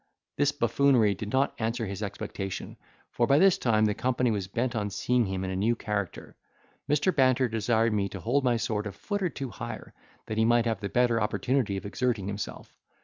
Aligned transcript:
This 0.35 0.51
buffoonery 0.51 1.13
did 1.13 1.31
not 1.31 1.53
answer 1.59 1.85
his 1.85 2.01
expectation, 2.01 2.75
for, 3.11 3.27
by 3.27 3.37
this 3.37 3.59
time, 3.59 3.85
the 3.85 3.93
company 3.93 4.31
was 4.31 4.47
bent 4.47 4.75
on 4.75 4.89
seeing 4.89 5.27
him 5.27 5.43
in 5.43 5.51
a 5.51 5.55
new 5.55 5.75
character. 5.75 6.35
Mr. 6.89 7.15
Banter 7.15 7.47
desired 7.47 7.93
me 7.93 8.09
to 8.09 8.19
hold 8.19 8.43
my 8.43 8.57
sword 8.57 8.87
a 8.87 8.91
foot 8.93 9.21
or 9.21 9.29
two 9.29 9.51
higher, 9.51 9.93
that 10.25 10.39
he 10.39 10.43
might 10.43 10.65
have 10.65 10.79
the 10.81 10.89
better 10.89 11.21
opportunity 11.21 11.77
of 11.77 11.85
exerting 11.85 12.25
himself. 12.25 12.75